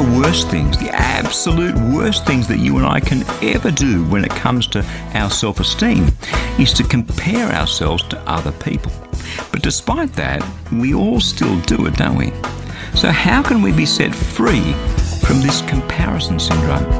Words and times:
The 0.00 0.18
worst 0.18 0.48
things, 0.48 0.78
the 0.78 0.88
absolute 0.94 1.74
worst 1.94 2.24
things 2.24 2.48
that 2.48 2.56
you 2.56 2.78
and 2.78 2.86
I 2.86 3.00
can 3.00 3.22
ever 3.42 3.70
do 3.70 4.02
when 4.06 4.24
it 4.24 4.30
comes 4.30 4.66
to 4.68 4.82
our 5.12 5.30
self 5.30 5.60
esteem 5.60 6.06
is 6.58 6.72
to 6.72 6.84
compare 6.84 7.46
ourselves 7.52 8.02
to 8.04 8.18
other 8.20 8.50
people. 8.50 8.92
But 9.52 9.60
despite 9.60 10.14
that, 10.14 10.42
we 10.72 10.94
all 10.94 11.20
still 11.20 11.60
do 11.60 11.84
it, 11.84 11.96
don't 11.96 12.16
we? 12.16 12.32
So, 12.94 13.10
how 13.10 13.42
can 13.42 13.60
we 13.60 13.72
be 13.72 13.84
set 13.84 14.14
free 14.14 14.72
from 15.20 15.42
this 15.42 15.60
comparison 15.68 16.40
syndrome? 16.40 16.90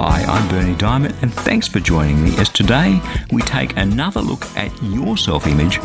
Hi, 0.00 0.24
I'm 0.26 0.48
Berni 0.48 0.76
Dymet, 0.76 1.22
and 1.22 1.30
thanks 1.30 1.68
for 1.68 1.80
joining 1.80 2.24
me 2.24 2.34
as 2.38 2.48
today 2.48 3.02
we 3.30 3.42
take 3.42 3.76
another 3.76 4.22
look 4.22 4.46
at 4.56 4.72
your 4.82 5.18
self 5.18 5.46
image 5.46 5.76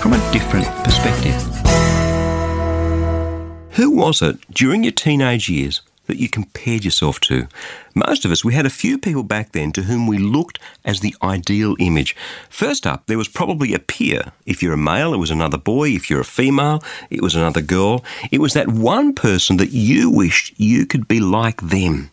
from 0.00 0.14
a 0.14 0.32
different 0.32 0.64
perspective. 0.84 1.87
Who 3.78 3.92
was 3.92 4.20
it 4.22 4.40
during 4.50 4.82
your 4.82 4.90
teenage 4.90 5.48
years 5.48 5.82
that 6.06 6.18
you 6.18 6.28
compared 6.28 6.84
yourself 6.84 7.20
to? 7.20 7.46
Most 7.94 8.24
of 8.24 8.32
us, 8.32 8.44
we 8.44 8.52
had 8.52 8.66
a 8.66 8.70
few 8.70 8.98
people 8.98 9.22
back 9.22 9.52
then 9.52 9.70
to 9.70 9.82
whom 9.82 10.08
we 10.08 10.18
looked 10.18 10.58
as 10.84 10.98
the 10.98 11.14
ideal 11.22 11.76
image. 11.78 12.16
First 12.50 12.88
up, 12.88 13.06
there 13.06 13.16
was 13.16 13.28
probably 13.28 13.74
a 13.74 13.78
peer. 13.78 14.32
If 14.46 14.64
you're 14.64 14.72
a 14.72 14.76
male, 14.76 15.14
it 15.14 15.18
was 15.18 15.30
another 15.30 15.58
boy. 15.58 15.90
If 15.90 16.10
you're 16.10 16.22
a 16.22 16.24
female, 16.24 16.82
it 17.08 17.22
was 17.22 17.36
another 17.36 17.60
girl. 17.60 18.04
It 18.32 18.40
was 18.40 18.52
that 18.54 18.66
one 18.66 19.14
person 19.14 19.58
that 19.58 19.70
you 19.70 20.10
wished 20.10 20.58
you 20.58 20.84
could 20.84 21.06
be 21.06 21.20
like 21.20 21.60
them 21.60 22.10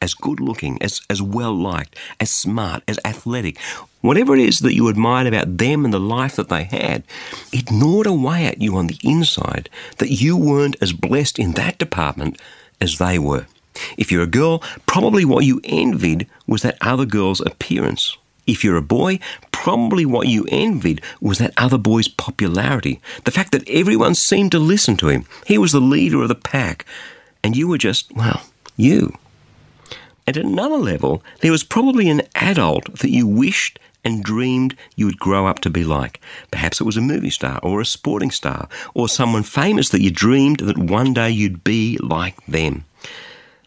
as 0.00 0.14
good 0.14 0.40
looking, 0.40 0.80
as, 0.82 1.00
as 1.10 1.20
well 1.20 1.54
liked, 1.54 1.96
as 2.18 2.30
smart, 2.30 2.82
as 2.88 2.98
athletic, 3.04 3.58
whatever 4.00 4.34
it 4.34 4.40
is 4.40 4.60
that 4.60 4.74
you 4.74 4.88
admired 4.88 5.26
about 5.26 5.58
them 5.58 5.84
and 5.84 5.92
the 5.92 6.00
life 6.00 6.36
that 6.36 6.48
they 6.48 6.64
had, 6.64 7.04
it 7.52 7.70
gnawed 7.70 8.06
away 8.06 8.46
at 8.46 8.60
you 8.60 8.76
on 8.76 8.86
the 8.86 8.98
inside 9.04 9.68
that 9.98 10.10
you 10.10 10.36
weren't 10.36 10.76
as 10.80 10.92
blessed 10.92 11.38
in 11.38 11.52
that 11.52 11.78
department 11.78 12.40
as 12.80 12.98
they 12.98 13.18
were. 13.18 13.46
If 13.96 14.10
you're 14.10 14.22
a 14.22 14.26
girl, 14.26 14.62
probably 14.86 15.24
what 15.24 15.44
you 15.44 15.60
envied 15.64 16.26
was 16.46 16.62
that 16.62 16.78
other 16.80 17.06
girl's 17.06 17.40
appearance. 17.40 18.16
If 18.46 18.64
you're 18.64 18.76
a 18.76 18.82
boy, 18.82 19.20
probably 19.52 20.04
what 20.04 20.26
you 20.26 20.46
envied 20.50 21.02
was 21.20 21.38
that 21.38 21.54
other 21.56 21.78
boy's 21.78 22.08
popularity. 22.08 23.00
The 23.24 23.30
fact 23.30 23.52
that 23.52 23.68
everyone 23.68 24.14
seemed 24.14 24.52
to 24.52 24.58
listen 24.58 24.96
to 24.98 25.08
him. 25.08 25.24
He 25.46 25.58
was 25.58 25.72
the 25.72 25.80
leader 25.80 26.22
of 26.22 26.28
the 26.28 26.34
pack. 26.34 26.84
And 27.44 27.56
you 27.56 27.68
were 27.68 27.78
just, 27.78 28.12
well, 28.14 28.42
you. 28.76 29.16
At 30.30 30.36
another 30.36 30.76
level, 30.76 31.24
there 31.40 31.50
was 31.50 31.64
probably 31.64 32.08
an 32.08 32.22
adult 32.36 33.00
that 33.00 33.10
you 33.10 33.26
wished 33.26 33.80
and 34.04 34.22
dreamed 34.22 34.76
you 34.94 35.06
would 35.06 35.18
grow 35.18 35.48
up 35.48 35.58
to 35.62 35.70
be 35.70 35.82
like. 35.82 36.20
Perhaps 36.52 36.80
it 36.80 36.84
was 36.84 36.96
a 36.96 37.00
movie 37.00 37.30
star 37.30 37.58
or 37.64 37.80
a 37.80 37.84
sporting 37.84 38.30
star 38.30 38.68
or 38.94 39.08
someone 39.08 39.42
famous 39.42 39.88
that 39.88 40.02
you 40.02 40.12
dreamed 40.12 40.60
that 40.60 40.78
one 40.78 41.12
day 41.12 41.30
you'd 41.30 41.64
be 41.64 41.98
like 41.98 42.36
them. 42.46 42.84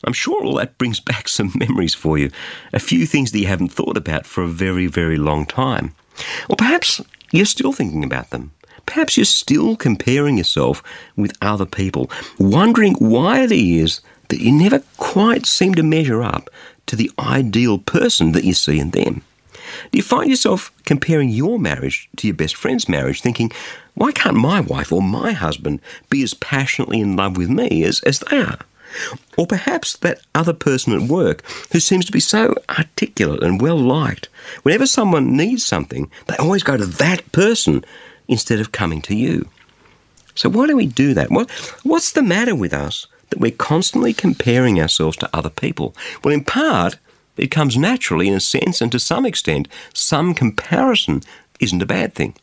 I'm 0.05 0.13
sure 0.13 0.41
all 0.41 0.55
that 0.55 0.77
brings 0.77 0.99
back 1.11 1.27
some 1.27 1.51
memories 1.53 1.93
for 1.95 2.17
you, 2.17 2.31
a 2.71 2.79
few 2.79 3.05
things 3.05 3.33
that 3.33 3.39
you 3.39 3.47
haven't 3.47 3.73
thought 3.73 3.97
about 3.97 4.25
for 4.25 4.41
a 4.41 4.47
very, 4.47 4.87
very 4.87 5.17
long 5.17 5.45
time. 5.45 5.93
Or 6.47 6.55
perhaps 6.55 7.01
you're 7.33 7.43
still 7.43 7.73
thinking 7.73 8.05
about 8.05 8.29
them. 8.29 8.53
Perhaps 8.85 9.17
you're 9.17 9.25
still 9.25 9.75
comparing 9.75 10.37
yourself 10.37 10.81
with 11.17 11.37
other 11.41 11.65
people, 11.65 12.09
wondering 12.39 12.93
why 12.99 13.41
it 13.41 13.51
is 13.51 13.99
that 14.33 14.41
you 14.41 14.51
never 14.51 14.81
quite 14.97 15.45
seem 15.45 15.75
to 15.75 15.83
measure 15.83 16.23
up 16.23 16.49
to 16.87 16.95
the 16.95 17.11
ideal 17.19 17.77
person 17.77 18.31
that 18.31 18.43
you 18.43 18.55
see 18.55 18.79
in 18.79 18.89
them. 18.89 19.21
Do 19.91 19.97
you 19.97 20.01
find 20.01 20.27
yourself 20.27 20.71
comparing 20.85 21.29
your 21.29 21.59
marriage 21.59 22.09
to 22.17 22.25
your 22.25 22.35
best 22.35 22.55
friend's 22.55 22.89
marriage, 22.89 23.21
thinking, 23.21 23.51
why 23.93 24.11
can't 24.11 24.35
my 24.35 24.59
wife 24.59 24.91
or 24.91 25.03
my 25.03 25.33
husband 25.33 25.81
be 26.09 26.23
as 26.23 26.33
passionately 26.33 26.99
in 26.99 27.15
love 27.15 27.37
with 27.37 27.49
me 27.49 27.83
as, 27.83 28.01
as 28.01 28.21
they 28.21 28.37
are? 28.37 28.57
Or 29.37 29.45
perhaps 29.45 29.97
that 29.97 30.21
other 30.33 30.53
person 30.53 30.93
at 30.93 31.07
work 31.07 31.43
who 31.71 31.79
seems 31.79 32.05
to 32.05 32.11
be 32.11 32.19
so 32.19 32.55
articulate 32.69 33.43
and 33.43 33.61
well 33.61 33.77
liked. 33.77 34.29
Whenever 34.63 34.87
someone 34.87 35.37
needs 35.37 35.63
something, 35.63 36.09
they 36.25 36.37
always 36.37 36.63
go 36.63 36.75
to 36.75 36.87
that 36.87 37.31
person 37.31 37.85
instead 38.27 38.59
of 38.59 38.71
coming 38.71 39.01
to 39.03 39.15
you. 39.15 39.47
So 40.33 40.49
why 40.49 40.65
do 40.65 40.75
we 40.75 40.87
do 40.87 41.13
that? 41.13 41.29
What, 41.29 41.51
what's 41.83 42.13
the 42.13 42.23
matter 42.23 42.55
with 42.55 42.73
us 42.73 43.05
that 43.33 43.39
we're 43.39 43.49
constantly 43.49 44.13
comparing 44.13 44.79
ourselves 44.79 45.17
to 45.17 45.29
other 45.33 45.49
people? 45.49 45.95
Well, 46.23 46.33
in 46.33 46.43
part, 46.43 46.97
it 47.35 47.47
comes 47.47 47.75
naturally 47.75 48.27
in 48.27 48.35
a 48.35 48.39
sense, 48.39 48.79
and 48.79 48.91
to 48.91 48.99
some 48.99 49.25
extent, 49.25 49.67
some 49.91 50.35
comparison 50.35 51.23
isn't 51.59 51.81
a 51.81 51.87
bad 51.87 52.13
thing. 52.13 52.35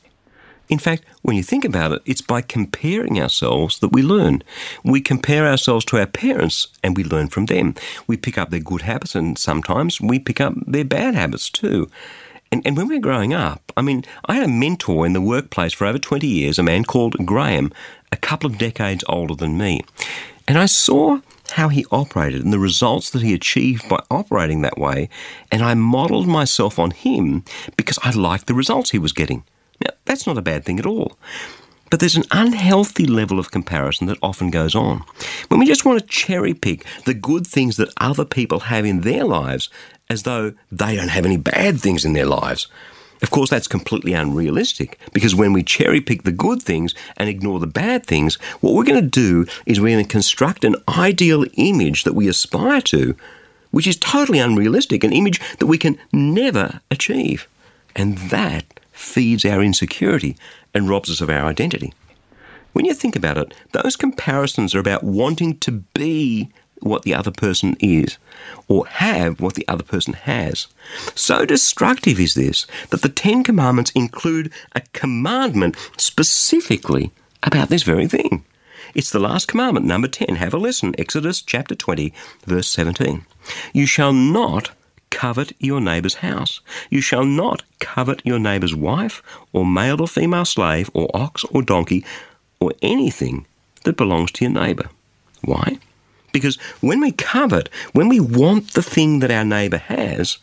In 0.68 0.78
fact, 0.78 1.04
when 1.22 1.36
you 1.36 1.44
think 1.44 1.64
about 1.64 1.92
it, 1.92 2.02
it's 2.06 2.20
by 2.20 2.42
comparing 2.42 3.20
ourselves 3.20 3.78
that 3.78 3.92
we 3.92 4.02
learn. 4.02 4.42
We 4.84 5.00
compare 5.00 5.46
ourselves 5.46 5.84
to 5.86 5.98
our 5.98 6.06
parents 6.06 6.68
and 6.82 6.96
we 6.96 7.04
learn 7.04 7.28
from 7.28 7.46
them. 7.46 7.74
We 8.06 8.16
pick 8.16 8.38
up 8.38 8.50
their 8.50 8.60
good 8.60 8.82
habits 8.82 9.14
and 9.14 9.38
sometimes 9.38 10.00
we 10.00 10.18
pick 10.18 10.40
up 10.40 10.54
their 10.66 10.84
bad 10.84 11.14
habits 11.14 11.50
too. 11.50 11.88
And, 12.52 12.62
and 12.64 12.76
when 12.76 12.88
we're 12.88 13.00
growing 13.00 13.32
up, 13.32 13.72
I 13.76 13.82
mean, 13.82 14.04
I 14.26 14.34
had 14.34 14.44
a 14.44 14.48
mentor 14.48 15.06
in 15.06 15.12
the 15.12 15.20
workplace 15.20 15.72
for 15.72 15.86
over 15.86 15.98
20 15.98 16.26
years, 16.26 16.58
a 16.58 16.64
man 16.64 16.84
called 16.84 17.26
Graham, 17.26 17.72
a 18.12 18.16
couple 18.16 18.48
of 18.50 18.58
decades 18.58 19.04
older 19.08 19.34
than 19.34 19.56
me. 19.56 19.82
And 20.50 20.58
I 20.58 20.66
saw 20.66 21.20
how 21.52 21.68
he 21.68 21.86
operated 21.92 22.42
and 22.42 22.52
the 22.52 22.58
results 22.58 23.10
that 23.10 23.22
he 23.22 23.34
achieved 23.34 23.88
by 23.88 24.02
operating 24.10 24.62
that 24.62 24.78
way, 24.78 25.08
and 25.52 25.62
I 25.62 25.74
modelled 25.74 26.26
myself 26.26 26.76
on 26.76 26.90
him 26.90 27.44
because 27.76 28.00
I 28.02 28.10
liked 28.10 28.48
the 28.48 28.54
results 28.54 28.90
he 28.90 28.98
was 28.98 29.12
getting. 29.12 29.44
Now, 29.80 29.94
that's 30.06 30.26
not 30.26 30.36
a 30.36 30.42
bad 30.42 30.64
thing 30.64 30.80
at 30.80 30.86
all. 30.86 31.16
But 31.88 32.00
there's 32.00 32.16
an 32.16 32.24
unhealthy 32.32 33.06
level 33.06 33.38
of 33.38 33.52
comparison 33.52 34.08
that 34.08 34.18
often 34.24 34.50
goes 34.50 34.74
on. 34.74 35.04
When 35.46 35.60
we 35.60 35.66
just 35.66 35.84
want 35.84 36.00
to 36.00 36.06
cherry 36.08 36.52
pick 36.52 36.84
the 37.04 37.14
good 37.14 37.46
things 37.46 37.76
that 37.76 37.94
other 37.98 38.24
people 38.24 38.58
have 38.58 38.84
in 38.84 39.02
their 39.02 39.22
lives 39.22 39.70
as 40.08 40.24
though 40.24 40.54
they 40.72 40.96
don't 40.96 41.10
have 41.10 41.26
any 41.26 41.36
bad 41.36 41.78
things 41.78 42.04
in 42.04 42.12
their 42.12 42.26
lives. 42.26 42.66
Of 43.22 43.30
course, 43.30 43.50
that's 43.50 43.68
completely 43.68 44.14
unrealistic 44.14 44.98
because 45.12 45.34
when 45.34 45.52
we 45.52 45.62
cherry 45.62 46.00
pick 46.00 46.22
the 46.22 46.32
good 46.32 46.62
things 46.62 46.94
and 47.16 47.28
ignore 47.28 47.60
the 47.60 47.66
bad 47.66 48.06
things, 48.06 48.36
what 48.60 48.74
we're 48.74 48.84
going 48.84 49.02
to 49.02 49.08
do 49.08 49.46
is 49.66 49.78
we're 49.80 49.94
going 49.94 50.04
to 50.04 50.10
construct 50.10 50.64
an 50.64 50.76
ideal 50.88 51.44
image 51.54 52.04
that 52.04 52.14
we 52.14 52.28
aspire 52.28 52.80
to, 52.82 53.14
which 53.70 53.86
is 53.86 53.96
totally 53.96 54.38
unrealistic, 54.38 55.04
an 55.04 55.12
image 55.12 55.40
that 55.58 55.66
we 55.66 55.76
can 55.76 55.98
never 56.12 56.80
achieve. 56.90 57.46
And 57.94 58.16
that 58.30 58.64
feeds 58.92 59.44
our 59.44 59.62
insecurity 59.62 60.36
and 60.72 60.88
robs 60.88 61.10
us 61.10 61.20
of 61.20 61.30
our 61.30 61.46
identity. 61.46 61.92
When 62.72 62.84
you 62.84 62.94
think 62.94 63.16
about 63.16 63.36
it, 63.36 63.54
those 63.72 63.96
comparisons 63.96 64.74
are 64.74 64.80
about 64.80 65.02
wanting 65.02 65.58
to 65.58 65.72
be 65.72 66.50
what 66.80 67.02
the 67.02 67.14
other 67.14 67.30
person 67.30 67.76
is 67.80 68.18
or 68.68 68.86
have 68.86 69.40
what 69.40 69.54
the 69.54 69.66
other 69.68 69.82
person 69.82 70.14
has. 70.14 70.66
So 71.14 71.44
destructive 71.44 72.20
is 72.20 72.34
this 72.34 72.66
that 72.90 73.02
the 73.02 73.08
Ten 73.08 73.42
Commandments 73.42 73.90
include 73.92 74.52
a 74.74 74.82
commandment 74.92 75.76
specifically 75.96 77.10
about 77.42 77.68
this 77.68 77.82
very 77.82 78.06
thing. 78.06 78.44
It's 78.94 79.10
the 79.10 79.20
last 79.20 79.46
commandment, 79.46 79.86
number 79.86 80.08
10. 80.08 80.36
Have 80.36 80.54
a 80.54 80.58
listen. 80.58 80.94
Exodus 80.98 81.42
chapter 81.42 81.74
20, 81.74 82.12
verse 82.44 82.68
17. 82.68 83.24
You 83.72 83.86
shall 83.86 84.12
not 84.12 84.70
covet 85.10 85.52
your 85.58 85.80
neighbour's 85.80 86.16
house. 86.16 86.60
You 86.88 87.00
shall 87.00 87.24
not 87.24 87.62
covet 87.78 88.20
your 88.24 88.38
neighbour's 88.38 88.74
wife, 88.74 89.22
or 89.52 89.64
male 89.64 90.00
or 90.00 90.08
female 90.08 90.44
slave, 90.44 90.90
or 90.94 91.08
ox 91.14 91.44
or 91.44 91.62
donkey, 91.62 92.04
or 92.58 92.72
anything 92.82 93.46
that 93.84 93.96
belongs 93.96 94.32
to 94.32 94.44
your 94.44 94.52
neighbour. 94.52 94.88
Why? 95.42 95.78
Because 96.32 96.56
when 96.80 97.00
we 97.00 97.12
covet, 97.12 97.68
when 97.92 98.08
we 98.08 98.20
want 98.20 98.72
the 98.72 98.82
thing 98.82 99.20
that 99.20 99.30
our 99.30 99.44
neighbour 99.44 99.78
has, 99.78 100.38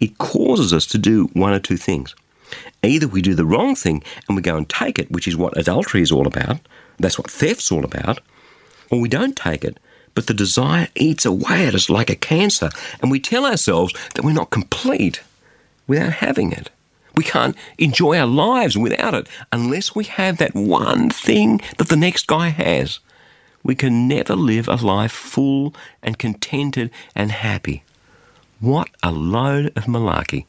it 0.00 0.18
causes 0.18 0.72
us 0.72 0.86
to 0.86 0.98
do 0.98 1.26
one 1.32 1.52
or 1.52 1.60
two 1.60 1.76
things. 1.76 2.14
Either 2.82 3.08
we 3.08 3.22
do 3.22 3.34
the 3.34 3.44
wrong 3.44 3.74
thing 3.74 4.02
and 4.28 4.36
we 4.36 4.42
go 4.42 4.56
and 4.56 4.68
take 4.68 4.98
it, 4.98 5.10
which 5.10 5.28
is 5.28 5.36
what 5.36 5.56
adultery 5.56 6.02
is 6.02 6.12
all 6.12 6.26
about, 6.26 6.58
that's 6.98 7.18
what 7.18 7.30
theft's 7.30 7.72
all 7.72 7.84
about, 7.84 8.20
or 8.90 9.00
we 9.00 9.08
don't 9.08 9.36
take 9.36 9.64
it, 9.64 9.78
but 10.14 10.26
the 10.26 10.34
desire 10.34 10.88
eats 10.94 11.24
away 11.24 11.66
at 11.66 11.74
us 11.74 11.88
like 11.88 12.10
a 12.10 12.16
cancer, 12.16 12.70
and 13.00 13.10
we 13.10 13.20
tell 13.20 13.46
ourselves 13.46 13.94
that 14.14 14.24
we're 14.24 14.32
not 14.32 14.50
complete 14.50 15.22
without 15.86 16.14
having 16.14 16.52
it. 16.52 16.70
We 17.14 17.24
can't 17.24 17.56
enjoy 17.78 18.18
our 18.18 18.26
lives 18.26 18.76
without 18.76 19.14
it 19.14 19.28
unless 19.52 19.94
we 19.94 20.04
have 20.04 20.38
that 20.38 20.54
one 20.54 21.10
thing 21.10 21.60
that 21.78 21.88
the 21.88 21.96
next 21.96 22.26
guy 22.26 22.48
has. 22.48 23.00
We 23.62 23.74
can 23.74 24.08
never 24.08 24.34
live 24.34 24.68
a 24.68 24.74
life 24.74 25.12
full 25.12 25.74
and 26.02 26.18
contented 26.18 26.90
and 27.14 27.30
happy. 27.30 27.84
What 28.60 28.90
a 29.02 29.10
load 29.10 29.66
of 29.76 29.84
malarkey. 29.84 30.46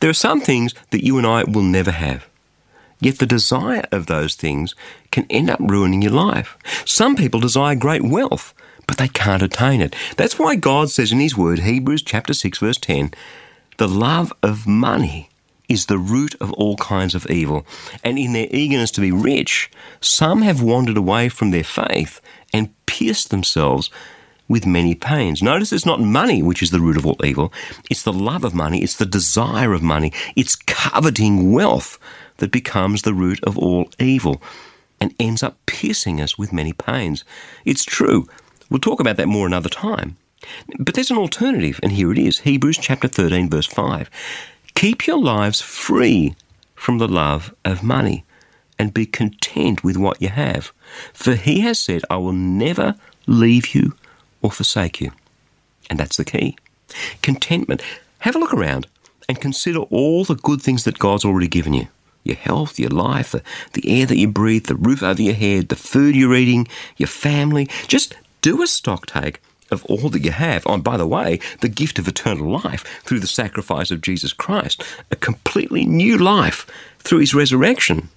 There 0.00 0.10
are 0.10 0.14
some 0.14 0.40
things 0.40 0.74
that 0.90 1.04
you 1.04 1.18
and 1.18 1.26
I 1.26 1.44
will 1.44 1.62
never 1.62 1.90
have. 1.90 2.26
Yet 3.00 3.18
the 3.18 3.26
desire 3.26 3.86
of 3.92 4.06
those 4.06 4.34
things 4.34 4.74
can 5.10 5.26
end 5.30 5.50
up 5.50 5.60
ruining 5.60 6.02
your 6.02 6.12
life. 6.12 6.56
Some 6.84 7.16
people 7.16 7.40
desire 7.40 7.74
great 7.74 8.02
wealth, 8.02 8.52
but 8.86 8.98
they 8.98 9.08
can't 9.08 9.42
attain 9.42 9.80
it. 9.80 9.96
That's 10.16 10.38
why 10.38 10.56
God 10.56 10.90
says 10.90 11.12
in 11.12 11.20
His 11.20 11.36
Word, 11.36 11.60
Hebrews 11.60 12.02
chapter 12.02 12.34
6, 12.34 12.58
verse 12.58 12.78
10, 12.78 13.12
the 13.78 13.88
love 13.88 14.32
of 14.42 14.66
money 14.66 15.29
is 15.70 15.86
the 15.86 15.98
root 15.98 16.34
of 16.40 16.52
all 16.54 16.76
kinds 16.76 17.14
of 17.14 17.30
evil. 17.30 17.64
And 18.04 18.18
in 18.18 18.32
their 18.32 18.48
eagerness 18.50 18.90
to 18.92 19.00
be 19.00 19.12
rich, 19.12 19.70
some 20.00 20.42
have 20.42 20.60
wandered 20.60 20.98
away 20.98 21.30
from 21.30 21.52
their 21.52 21.64
faith 21.64 22.20
and 22.52 22.74
pierced 22.86 23.30
themselves 23.30 23.88
with 24.48 24.66
many 24.66 24.96
pains. 24.96 25.42
Notice 25.42 25.72
it's 25.72 25.86
not 25.86 26.00
money 26.00 26.42
which 26.42 26.60
is 26.60 26.72
the 26.72 26.80
root 26.80 26.96
of 26.96 27.06
all 27.06 27.24
evil, 27.24 27.52
it's 27.88 28.02
the 28.02 28.12
love 28.12 28.42
of 28.42 28.52
money, 28.52 28.82
it's 28.82 28.96
the 28.96 29.06
desire 29.06 29.72
of 29.72 29.80
money, 29.80 30.12
it's 30.34 30.56
coveting 30.56 31.52
wealth 31.52 31.98
that 32.38 32.50
becomes 32.50 33.02
the 33.02 33.14
root 33.14 33.38
of 33.44 33.56
all 33.56 33.88
evil 34.00 34.42
and 35.00 35.14
ends 35.20 35.44
up 35.44 35.56
piercing 35.66 36.20
us 36.20 36.36
with 36.36 36.52
many 36.52 36.72
pains. 36.72 37.24
It's 37.64 37.84
true. 37.84 38.26
We'll 38.68 38.80
talk 38.80 38.98
about 38.98 39.16
that 39.16 39.28
more 39.28 39.46
another 39.46 39.68
time. 39.68 40.16
But 40.78 40.94
there's 40.94 41.10
an 41.10 41.18
alternative, 41.18 41.78
and 41.82 41.92
here 41.92 42.10
it 42.10 42.18
is 42.18 42.40
Hebrews 42.40 42.78
chapter 42.78 43.08
13, 43.08 43.50
verse 43.50 43.66
5. 43.66 44.10
Keep 44.80 45.06
your 45.06 45.18
lives 45.18 45.60
free 45.60 46.34
from 46.74 46.96
the 46.96 47.06
love 47.06 47.54
of 47.66 47.82
money 47.82 48.24
and 48.78 48.94
be 48.94 49.04
content 49.04 49.84
with 49.84 49.98
what 49.98 50.22
you 50.22 50.30
have. 50.30 50.72
For 51.12 51.34
he 51.34 51.60
has 51.60 51.78
said, 51.78 52.00
I 52.08 52.16
will 52.16 52.32
never 52.32 52.94
leave 53.26 53.74
you 53.74 53.92
or 54.40 54.50
forsake 54.50 54.98
you. 54.98 55.12
And 55.90 56.00
that's 56.00 56.16
the 56.16 56.24
key. 56.24 56.56
Contentment. 57.20 57.82
Have 58.20 58.34
a 58.34 58.38
look 58.38 58.54
around 58.54 58.86
and 59.28 59.38
consider 59.38 59.80
all 59.80 60.24
the 60.24 60.34
good 60.34 60.62
things 60.62 60.84
that 60.84 60.98
God's 60.98 61.26
already 61.26 61.48
given 61.48 61.74
you 61.74 61.88
your 62.24 62.36
health, 62.36 62.78
your 62.78 62.88
life, 62.88 63.32
the, 63.32 63.42
the 63.74 64.00
air 64.00 64.06
that 64.06 64.16
you 64.16 64.28
breathe, 64.28 64.64
the 64.64 64.76
roof 64.76 65.02
over 65.02 65.20
your 65.20 65.34
head, 65.34 65.68
the 65.68 65.76
food 65.76 66.16
you're 66.16 66.34
eating, 66.34 66.66
your 66.96 67.06
family. 67.06 67.68
Just 67.86 68.16
do 68.40 68.62
a 68.62 68.66
stock 68.66 69.04
take 69.04 69.42
of 69.70 69.84
all 69.86 70.08
that 70.10 70.24
you 70.24 70.32
have. 70.32 70.66
Oh, 70.66 70.74
and 70.74 70.84
by 70.84 70.96
the 70.96 71.06
way, 71.06 71.40
the 71.60 71.68
gift 71.68 71.98
of 71.98 72.08
eternal 72.08 72.50
life 72.50 72.84
through 73.04 73.20
the 73.20 73.26
sacrifice 73.26 73.90
of 73.90 74.00
Jesus 74.00 74.32
Christ, 74.32 74.82
a 75.10 75.16
completely 75.16 75.84
new 75.84 76.18
life 76.18 76.66
through 76.98 77.20
his 77.20 77.34
resurrection. 77.34 78.08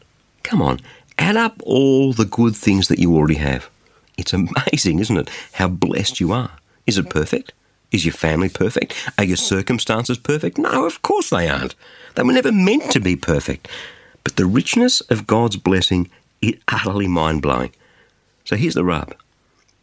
Come 0.44 0.62
on, 0.62 0.80
add 1.18 1.38
up 1.38 1.62
all 1.64 2.14
the 2.14 2.26
good 2.26 2.56
things 2.56 2.88
that 2.88 3.00
you 3.00 3.16
already 3.16 3.36
have. 3.36 3.70
It's 4.18 4.34
amazing, 4.34 5.00
isn't 5.00 5.18
it, 5.18 5.30
how 5.54 5.68
blessed 5.68 6.20
you 6.20 6.32
are. 6.32 6.52
Is 6.86 6.98
it 6.98 7.10
perfect? 7.10 7.54
Is 7.92 8.06
your 8.06 8.14
family 8.14 8.50
perfect? 8.50 8.96
Are 9.18 9.24
your 9.24 9.38
circumstances 9.38 10.18
perfect? 10.18 10.58
No, 10.58 10.86
of 10.86 11.02
course 11.02 11.30
they 11.30 11.48
aren't. 11.48 11.76
They 12.16 12.24
were 12.24 12.34
never 12.34 12.52
meant 12.52 12.92
to 12.92 13.00
be 13.00 13.16
perfect. 13.16 13.68
But 14.24 14.36
the 14.36 14.46
richness 14.46 15.02
of 15.02 15.28
God's 15.28 15.58
blessing 15.58 16.10
is 16.42 16.56
utterly 16.68 17.08
mind 17.08 17.42
blowing. 17.42 17.72
So 18.46 18.56
here's 18.56 18.74
the 18.74 18.84
rub 18.84 19.14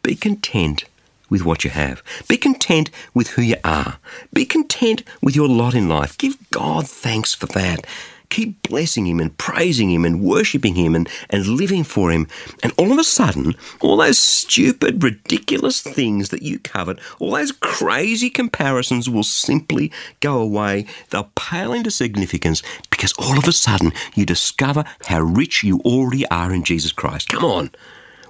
be 0.03 0.15
content 0.15 0.85
with 1.31 1.43
what 1.43 1.63
you 1.63 1.71
have. 1.71 2.03
Be 2.27 2.37
content 2.37 2.91
with 3.15 3.29
who 3.29 3.41
you 3.41 3.55
are. 3.63 3.97
Be 4.31 4.45
content 4.45 5.01
with 5.23 5.35
your 5.35 5.47
lot 5.47 5.73
in 5.73 5.89
life. 5.89 6.15
Give 6.19 6.37
God 6.51 6.87
thanks 6.87 7.33
for 7.33 7.47
that 7.47 7.87
keep 8.31 8.63
blessing 8.63 9.05
Him 9.05 9.19
and 9.19 9.37
praising 9.37 9.91
Him 9.91 10.03
and 10.03 10.23
worshipping 10.23 10.73
Him 10.73 10.95
and, 10.95 11.07
and 11.29 11.45
living 11.45 11.83
for 11.83 12.09
Him. 12.09 12.27
And 12.63 12.73
all 12.77 12.91
of 12.91 12.97
a 12.97 13.03
sudden, 13.03 13.55
all 13.81 13.97
those 13.97 14.17
stupid, 14.17 15.03
ridiculous 15.03 15.81
things 15.81 16.29
that 16.29 16.41
you 16.41 16.57
covered, 16.57 16.99
all 17.19 17.31
those 17.31 17.51
crazy 17.51 18.31
comparisons 18.31 19.07
will 19.07 19.23
simply 19.23 19.91
go 20.21 20.39
away. 20.39 20.87
They'll 21.09 21.31
pale 21.35 21.73
into 21.73 21.91
significance 21.91 22.63
because 22.89 23.13
all 23.13 23.37
of 23.37 23.47
a 23.47 23.51
sudden 23.51 23.91
you 24.15 24.25
discover 24.25 24.85
how 25.05 25.19
rich 25.21 25.63
you 25.63 25.79
already 25.81 26.25
are 26.27 26.51
in 26.53 26.63
Jesus 26.63 26.91
Christ. 26.91 27.29
Come 27.29 27.45
on. 27.45 27.71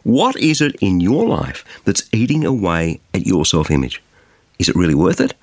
What 0.03 0.35
is 0.37 0.61
it 0.61 0.75
in 0.81 0.99
your 0.99 1.27
life 1.27 1.63
that's 1.85 2.09
eating 2.11 2.45
away 2.45 2.99
at 3.13 3.25
your 3.25 3.45
self 3.45 3.69
image? 3.69 4.01
Is 4.59 4.69
it 4.69 4.75
really 4.75 4.95
worth 4.95 5.21
it? 5.21 5.33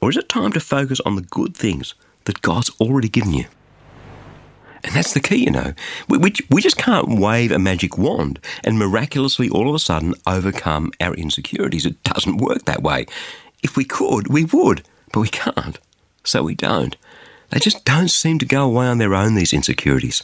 Or 0.00 0.10
is 0.10 0.16
it 0.16 0.28
time 0.28 0.52
to 0.52 0.60
focus 0.60 1.00
on 1.00 1.16
the 1.16 1.22
good 1.22 1.56
things 1.56 1.94
that 2.24 2.42
God's 2.42 2.70
already 2.80 3.08
given 3.08 3.32
you? 3.32 3.46
And 4.84 4.94
that's 4.94 5.14
the 5.14 5.20
key, 5.20 5.44
you 5.44 5.50
know. 5.50 5.72
We, 6.08 6.18
we, 6.18 6.32
we 6.50 6.62
just 6.62 6.76
can't 6.76 7.18
wave 7.18 7.50
a 7.50 7.58
magic 7.58 7.98
wand 7.98 8.38
and 8.62 8.78
miraculously 8.78 9.48
all 9.48 9.68
of 9.68 9.74
a 9.74 9.80
sudden 9.80 10.14
overcome 10.26 10.92
our 11.00 11.14
insecurities. 11.14 11.86
It 11.86 12.02
doesn't 12.04 12.36
work 12.36 12.64
that 12.66 12.82
way. 12.82 13.06
If 13.62 13.76
we 13.76 13.84
could, 13.84 14.28
we 14.28 14.44
would, 14.44 14.82
but 15.12 15.20
we 15.20 15.28
can't. 15.28 15.78
So 16.22 16.44
we 16.44 16.54
don't. 16.54 16.96
They 17.50 17.58
just 17.58 17.84
don't 17.84 18.10
seem 18.10 18.38
to 18.38 18.46
go 18.46 18.64
away 18.64 18.86
on 18.86 18.98
their 18.98 19.14
own, 19.14 19.34
these 19.34 19.52
insecurities. 19.52 20.22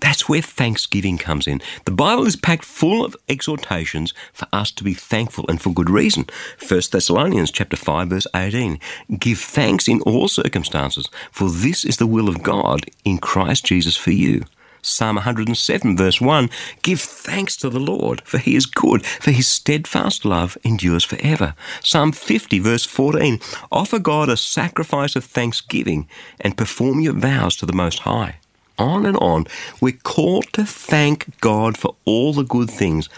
That's 0.00 0.28
where 0.28 0.42
thanksgiving 0.42 1.18
comes 1.18 1.46
in. 1.46 1.60
The 1.84 1.90
Bible 1.90 2.26
is 2.26 2.36
packed 2.36 2.64
full 2.64 3.04
of 3.04 3.16
exhortations 3.28 4.12
for 4.32 4.46
us 4.52 4.70
to 4.72 4.84
be 4.84 4.94
thankful 4.94 5.46
and 5.48 5.60
for 5.60 5.72
good 5.72 5.90
reason. 5.90 6.26
1 6.66 6.80
Thessalonians 6.90 7.50
chapter 7.50 7.76
5 7.76 8.08
verse 8.08 8.26
18. 8.34 8.78
Give 9.18 9.38
thanks 9.38 9.88
in 9.88 10.00
all 10.02 10.28
circumstances, 10.28 11.08
for 11.30 11.50
this 11.50 11.84
is 11.84 11.96
the 11.96 12.06
will 12.06 12.28
of 12.28 12.42
God 12.42 12.86
in 13.04 13.18
Christ 13.18 13.64
Jesus 13.64 13.96
for 13.96 14.10
you. 14.10 14.44
Psalm 14.82 15.16
107 15.16 15.96
verse 15.96 16.20
1. 16.20 16.48
Give 16.82 17.00
thanks 17.00 17.56
to 17.56 17.68
the 17.68 17.80
Lord, 17.80 18.22
for 18.24 18.38
he 18.38 18.54
is 18.54 18.66
good, 18.66 19.04
for 19.04 19.32
his 19.32 19.48
steadfast 19.48 20.24
love 20.24 20.56
endures 20.62 21.04
forever. 21.04 21.54
Psalm 21.82 22.12
50 22.12 22.60
verse 22.60 22.84
14. 22.84 23.40
Offer 23.72 23.98
God 23.98 24.28
a 24.28 24.36
sacrifice 24.36 25.16
of 25.16 25.24
thanksgiving 25.24 26.08
and 26.40 26.56
perform 26.56 27.00
your 27.00 27.14
vows 27.14 27.56
to 27.56 27.66
the 27.66 27.72
Most 27.72 28.00
High 28.00 28.36
on 28.78 29.06
and 29.06 29.16
on. 29.18 29.46
We're 29.80 29.98
called 30.02 30.52
to 30.54 30.64
thank 30.64 31.40
God 31.40 31.76
for 31.76 31.96
all 32.04 32.32
the 32.32 32.44
good 32.44 32.70
things. 32.70 33.08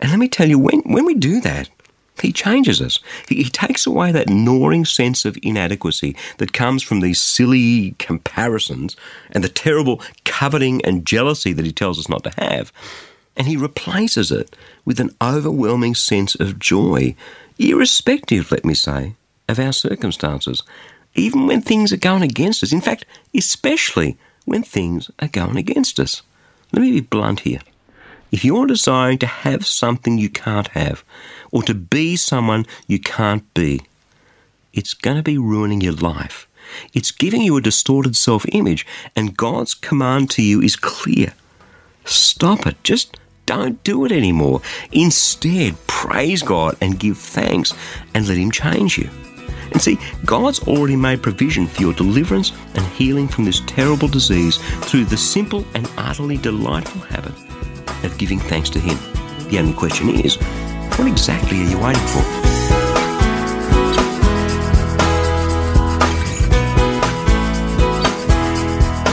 And 0.00 0.10
let 0.10 0.18
me 0.18 0.28
tell 0.28 0.48
you, 0.48 0.58
when, 0.58 0.80
when 0.80 1.04
we 1.04 1.14
do 1.14 1.40
that, 1.40 1.68
he 2.22 2.32
changes 2.32 2.80
us. 2.80 2.98
He, 3.28 3.36
he, 3.36 3.50
takes 3.50 3.86
away 3.86 4.12
that 4.12 4.28
gnawing 4.28 4.84
sense 4.84 5.24
of 5.24 5.38
inadequacy 5.42 6.16
that 6.38 6.52
comes 6.52 6.82
from 6.82 7.00
these 7.00 7.20
silly 7.20 7.94
comparisons 7.98 8.96
and 9.30 9.44
the 9.44 9.48
terrible 9.48 10.00
coveting 10.24 10.84
and 10.84 11.06
jealousy 11.06 11.52
that 11.52 11.64
he 11.64 11.72
tells 11.72 11.98
us 11.98 12.08
not 12.08 12.24
to 12.24 12.32
have. 12.38 12.72
And 13.36 13.46
he 13.46 13.56
replaces 13.56 14.32
it 14.32 14.56
with 14.84 14.98
an 14.98 15.14
overwhelming 15.20 15.94
sense 15.94 16.34
of 16.34 16.58
joy, 16.58 17.14
irrespective, 17.58 18.50
let 18.50 18.64
me 18.64 18.74
say, 18.74 19.14
of 19.48 19.58
our 19.58 19.72
circumstances, 19.72 20.62
even 21.14 21.46
when 21.46 21.60
things 21.60 21.92
are 21.92 21.98
going 21.98 22.22
against 22.22 22.62
us. 22.62 22.72
In 22.72 22.80
fact, 22.80 23.04
especially 23.34 24.16
when 24.46 24.62
things 24.62 25.10
are 25.18 25.28
going 25.28 25.58
against 25.58 26.00
us. 26.00 26.22
Let 26.72 26.80
me 26.80 26.92
be 26.92 27.00
blunt 27.00 27.40
here. 27.40 27.60
If 28.32 28.44
you're 28.44 28.66
desiring 28.66 29.18
to 29.18 29.26
have 29.26 29.66
something 29.66 30.18
you 30.18 30.30
can't 30.30 30.68
have, 30.68 31.04
or 31.52 31.62
to 31.64 31.74
be 31.74 32.16
someone 32.16 32.66
you 32.86 32.98
can't 32.98 33.52
be, 33.54 33.82
it's 34.72 34.94
going 34.94 35.16
to 35.16 35.22
be 35.22 35.38
ruining 35.38 35.80
your 35.80 35.92
life. 35.92 36.48
It's 36.92 37.10
giving 37.10 37.42
you 37.42 37.56
a 37.56 37.62
distorted 37.62 38.16
self 38.16 38.44
image, 38.52 38.86
and 39.14 39.36
God's 39.36 39.74
command 39.74 40.30
to 40.30 40.42
you 40.42 40.60
is 40.60 40.76
clear. 40.76 41.34
Stop 42.04 42.66
it. 42.66 42.82
Just 42.82 43.16
don't 43.46 43.82
do 43.84 44.04
it 44.04 44.12
anymore. 44.12 44.60
Instead, 44.92 45.76
praise 45.86 46.42
God 46.42 46.76
and 46.80 46.98
give 46.98 47.18
thanks 47.18 47.72
and 48.12 48.26
let 48.26 48.36
Him 48.36 48.50
change 48.50 48.98
you. 48.98 49.08
And 49.72 49.80
see, 49.80 49.98
God's 50.24 50.60
already 50.66 50.96
made 50.96 51.22
provision 51.22 51.66
for 51.66 51.82
your 51.82 51.92
deliverance 51.92 52.52
and 52.74 52.86
healing 52.88 53.28
from 53.28 53.44
this 53.44 53.60
terrible 53.66 54.08
disease 54.08 54.58
through 54.86 55.04
the 55.04 55.16
simple 55.16 55.64
and 55.74 55.90
utterly 55.96 56.36
delightful 56.36 57.00
habit 57.02 57.34
of 58.04 58.16
giving 58.18 58.38
thanks 58.38 58.70
to 58.70 58.78
Him. 58.78 58.96
The 59.48 59.58
only 59.58 59.72
question 59.72 60.10
is, 60.10 60.36
what 60.96 61.06
exactly 61.06 61.60
are 61.60 61.68
you 61.68 61.78
waiting 61.78 62.06
for? 62.06 62.22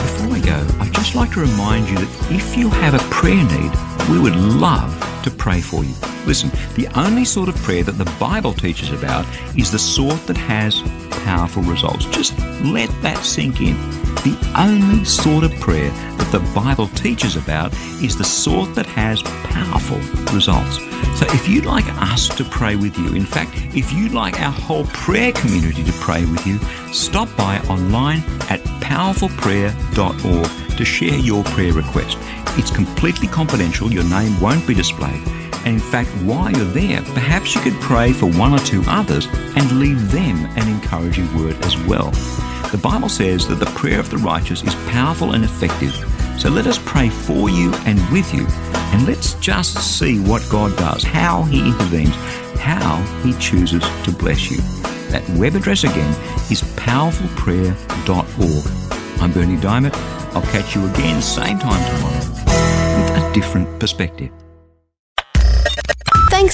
Before 0.01 0.27
we 0.33 0.39
go, 0.41 0.65
I'd 0.79 0.93
just 0.93 1.15
like 1.15 1.31
to 1.33 1.41
remind 1.41 1.89
you 1.89 1.97
that 1.97 2.31
if 2.31 2.57
you 2.57 2.69
have 2.69 2.93
a 2.93 2.99
prayer 3.09 3.43
need, 3.43 3.71
we 4.09 4.19
would 4.19 4.35
love 4.35 4.91
to 5.23 5.31
pray 5.31 5.61
for 5.61 5.83
you. 5.83 6.12
Listen, 6.25 6.49
the 6.75 6.87
only 6.95 7.25
sort 7.25 7.49
of 7.49 7.55
prayer 7.57 7.83
that 7.83 7.97
the 7.97 8.11
Bible 8.19 8.53
teaches 8.53 8.91
about 8.91 9.25
is 9.57 9.71
the 9.71 9.79
sort 9.79 10.25
that 10.27 10.37
has 10.37 10.81
powerful 11.23 11.63
results. 11.63 12.05
Just 12.05 12.37
let 12.63 12.89
that 13.01 13.23
sink 13.23 13.61
in. 13.61 13.75
The 14.23 14.37
only 14.55 15.03
sort 15.03 15.43
of 15.43 15.51
prayer 15.59 15.89
that 15.89 16.31
the 16.31 16.39
Bible 16.55 16.87
teaches 16.89 17.35
about 17.35 17.73
is 18.01 18.17
the 18.17 18.23
sort 18.23 18.73
that 18.75 18.85
has 18.85 19.21
powerful 19.21 19.97
results. 20.33 20.77
So 21.19 21.25
if 21.33 21.47
you'd 21.47 21.65
like 21.65 21.85
us 22.01 22.29
to 22.37 22.45
pray 22.45 22.75
with 22.75 22.97
you, 22.97 23.13
in 23.15 23.25
fact, 23.25 23.51
if 23.75 23.91
you'd 23.91 24.13
like 24.13 24.39
our 24.39 24.51
whole 24.51 24.85
prayer 24.87 25.33
community 25.33 25.83
to 25.83 25.91
pray 25.93 26.25
with 26.25 26.47
you, 26.47 26.57
stop 26.93 27.27
by 27.35 27.59
online 27.69 28.19
at 28.49 28.61
powerfulprayer.org 28.81 30.77
to 30.77 30.85
share 30.85 31.19
your 31.19 31.43
prayer 31.43 31.73
request. 31.73 32.17
It's 32.57 32.71
completely 32.71 33.27
confidential, 33.27 33.91
your 33.91 34.05
name 34.05 34.39
won't 34.39 34.65
be 34.65 34.73
displayed. 34.73 35.21
And 35.65 35.75
in 35.75 35.79
fact, 35.79 36.09
while 36.23 36.51
you're 36.51 36.65
there, 36.65 37.01
perhaps 37.13 37.55
you 37.55 37.61
could 37.61 37.79
pray 37.81 38.11
for 38.11 38.27
one 38.27 38.53
or 38.53 38.59
two 38.59 38.83
others 38.87 39.27
and 39.55 39.79
leave 39.79 40.11
them 40.11 40.45
an 40.57 40.67
encouraging 40.67 41.33
word 41.37 41.55
as 41.65 41.77
well. 41.85 42.11
The 42.71 42.79
Bible 42.81 43.09
says 43.09 43.47
that 43.47 43.59
the 43.59 43.67
prayer 43.67 43.99
of 43.99 44.09
the 44.09 44.17
righteous 44.17 44.63
is 44.63 44.75
powerful 44.89 45.33
and 45.33 45.43
effective. 45.43 45.93
So 46.39 46.49
let 46.49 46.67
us 46.67 46.79
pray 46.83 47.09
for 47.09 47.49
you 47.49 47.71
and 47.85 47.99
with 48.11 48.33
you, 48.33 48.47
and 48.91 49.05
let's 49.05 49.35
just 49.35 49.97
see 49.97 50.19
what 50.19 50.43
God 50.49 50.75
does, 50.77 51.03
how 51.03 51.43
He 51.43 51.59
intervenes, 51.59 52.15
how 52.59 52.97
He 53.23 53.33
chooses 53.33 53.83
to 54.03 54.11
bless 54.11 54.49
you. 54.49 54.57
That 55.11 55.23
web 55.37 55.55
address 55.55 55.83
again 55.83 56.09
is 56.51 56.63
powerfulprayer.org. 56.75 59.21
I'm 59.21 59.31
Berni 59.31 59.57
Dymet. 59.57 59.93
I'll 60.35 60.41
catch 60.41 60.75
you 60.75 60.85
again 60.87 61.21
same 61.21 61.59
time 61.59 61.95
tomorrow 61.95 62.19
with 62.97 63.23
a 63.23 63.31
different 63.33 63.79
perspective. 63.79 64.31